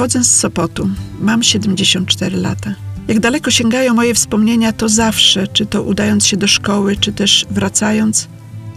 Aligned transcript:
Pochodzę 0.00 0.24
z 0.24 0.38
Sopotu. 0.38 0.90
Mam 1.20 1.42
74 1.42 2.36
lata. 2.36 2.74
Jak 3.08 3.20
daleko 3.20 3.50
sięgają 3.50 3.94
moje 3.94 4.14
wspomnienia, 4.14 4.72
to 4.72 4.88
zawsze, 4.88 5.48
czy 5.48 5.66
to 5.66 5.82
udając 5.82 6.26
się 6.26 6.36
do 6.36 6.46
szkoły, 6.46 6.96
czy 6.96 7.12
też 7.12 7.46
wracając, 7.50 8.28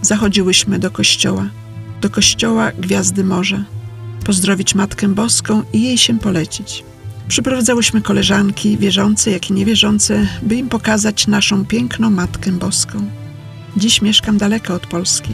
zachodziłyśmy 0.02 0.78
do 0.78 0.90
kościoła. 0.90 1.46
Do 2.00 2.10
kościoła 2.10 2.72
Gwiazdy 2.78 3.24
Morza. 3.24 3.64
Pozdrowić 4.24 4.74
Matkę 4.74 5.08
Boską 5.08 5.62
i 5.72 5.82
jej 5.82 5.98
się 5.98 6.18
polecić. 6.18 6.84
Przyprowadzałyśmy 7.28 8.02
koleżanki, 8.02 8.78
wierzące 8.78 9.30
jak 9.30 9.50
i 9.50 9.52
niewierzące, 9.52 10.26
by 10.42 10.54
im 10.54 10.68
pokazać 10.68 11.26
naszą 11.26 11.64
piękną 11.64 12.10
Matkę 12.10 12.52
Boską. 12.52 13.10
Dziś 13.76 14.02
mieszkam 14.02 14.38
daleko 14.38 14.74
od 14.74 14.86
Polski, 14.86 15.32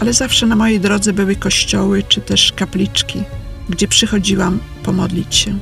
ale 0.00 0.12
zawsze 0.12 0.46
na 0.46 0.56
mojej 0.56 0.80
drodze 0.80 1.12
były 1.12 1.36
kościoły 1.36 2.02
czy 2.08 2.20
też 2.20 2.52
kapliczki, 2.56 3.22
gdzie 3.72 3.88
przychodziłam 3.88 4.58
pomodlić 4.82 5.34
się. 5.34 5.58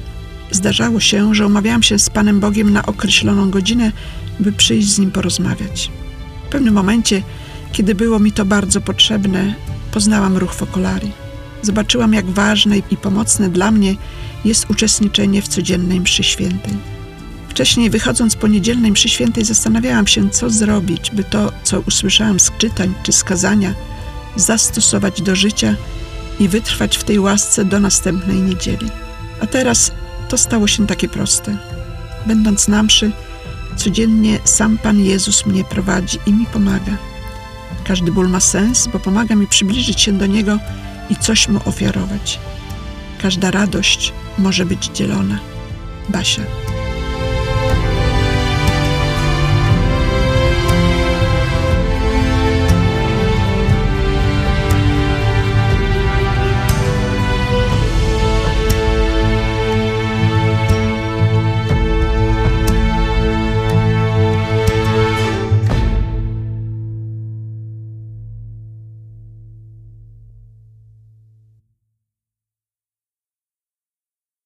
Zdarzało 0.51 1.01
się, 1.01 1.35
że 1.35 1.47
umawiałam 1.47 1.83
się 1.83 1.99
z 1.99 2.11
Panem 2.11 2.41
Bogiem 2.41 2.73
na 2.73 2.87
określoną 2.87 3.51
godzinę, 3.51 3.93
by 4.41 4.53
przyjść 4.53 4.89
z 4.89 4.99
Nim 4.99 5.11
porozmawiać. 5.11 5.91
W 6.47 6.49
pewnym 6.49 6.75
momencie, 6.75 7.23
kiedy 7.73 7.95
było 7.95 8.19
mi 8.19 8.33
to 8.33 8.45
bardzo 8.45 8.81
potrzebne, 8.81 9.55
poznałam 9.93 10.37
ruch 10.37 10.55
Fokolari. 10.55 11.11
Zobaczyłam, 11.63 12.13
jak 12.13 12.27
ważne 12.27 12.79
i 12.79 12.97
pomocne 12.97 13.49
dla 13.49 13.71
mnie 13.71 13.95
jest 14.45 14.71
uczestniczenie 14.71 15.43
w 15.43 15.49
codziennej 15.49 16.01
mszy 16.01 16.23
świętej. 16.23 16.75
Wcześniej, 17.49 17.91
wychodząc 17.91 18.37
po 18.37 18.47
niedzielnej 18.47 18.93
mszy 18.93 19.09
świętej, 19.09 19.45
zastanawiałam 19.45 20.07
się, 20.07 20.31
co 20.31 20.51
zrobić, 20.51 21.11
by 21.11 21.25
to, 21.25 21.53
co 21.65 21.81
usłyszałam 21.81 22.41
z 22.41 22.51
czytań 22.59 22.95
czy 23.03 23.13
skazania, 23.13 23.75
zastosować 24.37 25.23
do 25.23 25.37
życia 25.37 25.77
i 26.41 26.49
wytrwać 26.49 26.97
w 26.97 27.05
tej 27.05 27.19
łasce 27.19 27.65
do 27.65 27.81
następnej 27.81 28.41
niedzieli. 28.41 28.91
A 29.41 29.47
teraz 29.47 29.93
to 30.29 30.39
stało 30.39 30.67
się 30.67 30.87
takie 30.87 31.09
proste. 31.09 31.59
Będąc 32.27 32.69
na 32.69 32.83
mszy, 32.83 33.13
codziennie 33.77 34.39
sam 34.45 34.79
Pan 34.79 35.01
Jezus 35.01 35.47
mnie 35.47 35.65
prowadzi 35.65 36.19
i 36.27 36.33
mi 36.33 36.47
pomaga. 36.47 36.97
Każdy 37.85 38.13
ból 38.13 38.29
ma 38.29 38.41
sens, 38.41 38.87
bo 38.87 38.99
pomaga 38.99 39.35
mi 39.35 39.47
przybliżyć 39.47 40.01
się 40.01 40.13
do 40.13 40.27
Niego 40.27 40.59
i 41.11 41.17
coś 41.17 41.49
Mu 41.49 41.61
ofiarować. 41.65 42.41
Każda 43.23 43.51
radość 43.51 44.13
może 44.39 44.67
być 44.67 44.87
dzielona. 44.87 45.39
Basia. 46.09 46.70